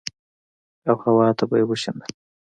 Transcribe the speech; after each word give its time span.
او 0.89 0.95
هوا 1.03 1.27
ته 1.37 1.43
به 1.49 1.55
يې 1.59 1.65
وشيندل. 1.67 2.11